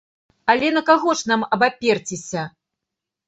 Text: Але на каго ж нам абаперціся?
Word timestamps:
Але 0.53 0.69
на 0.77 0.81
каго 0.87 1.09
ж 1.19 1.29
нам 1.31 1.45
абаперціся? 1.57 2.47